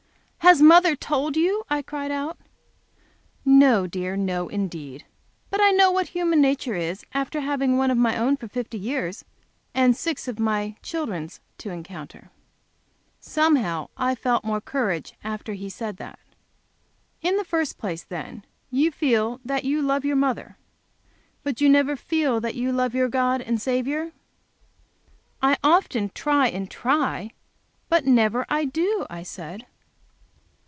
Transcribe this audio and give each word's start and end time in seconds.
"Has 0.43 0.59
mother 0.61 0.97
told 0.97 1.37
you?" 1.37 1.63
I 1.69 1.81
cried 1.81 2.11
out. 2.11 2.37
"No, 3.45 3.87
dear, 3.87 4.17
no 4.17 4.49
indeed. 4.49 5.05
But 5.49 5.61
I 5.61 5.69
know 5.71 5.91
what 5.91 6.09
human 6.09 6.41
nature 6.41 6.75
is 6.75 7.05
after 7.13 7.39
having 7.39 7.77
one 7.77 7.89
of 7.89 7.97
my 7.97 8.17
own 8.17 8.35
fifty 8.35 8.77
years, 8.77 9.23
and 9.73 9.95
six 9.95 10.27
of 10.27 10.39
my 10.39 10.75
children's 10.81 11.39
to 11.59 11.69
encounter." 11.69 12.31
Somehow 13.21 13.87
I 13.95 14.13
felt 14.13 14.43
more 14.43 14.59
courage 14.59 15.13
after 15.23 15.53
he 15.53 15.69
said 15.69 15.95
that. 15.97 16.19
"In 17.21 17.37
the 17.37 17.45
first 17.45 17.77
place, 17.77 18.03
then, 18.03 18.43
you 18.71 18.91
feel 18.91 19.39
that 19.45 19.63
you 19.63 19.81
love 19.81 20.03
your 20.03 20.17
mother? 20.17 20.57
But 21.43 21.61
you 21.61 21.69
never 21.69 21.95
feel 21.95 22.41
that 22.41 22.55
you 22.55 22.73
love 22.73 22.93
your 22.93 23.07
God 23.09 23.41
and 23.41 23.61
Saviour?" 23.61 24.11
"I 25.41 25.55
often 25.63 26.09
try, 26.09 26.47
and 26.49 26.69
try, 26.69 27.31
but 27.87 28.05
I 28.05 28.09
never 28.09 28.43
do," 28.73 29.05
I 29.09 29.23
said. 29.23 29.65